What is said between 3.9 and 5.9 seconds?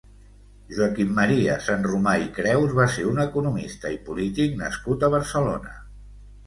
i polític nascut a Barcelona.